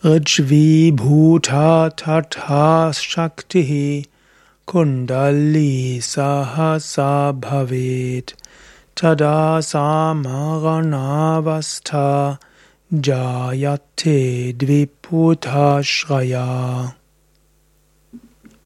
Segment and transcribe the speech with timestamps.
[0.00, 4.06] Rijvi Bhuta Tatha Shakti
[4.64, 8.34] Kundali Sahasa Bhavet
[8.94, 12.38] Tada Samaranavastha
[12.92, 16.94] Jayate Dviputta Shraya